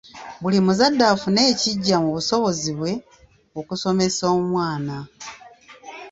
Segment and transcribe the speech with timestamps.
[0.41, 2.91] Buli muzadde afune ekigya mu busobozi bwe
[3.59, 4.97] okusomesa omwana.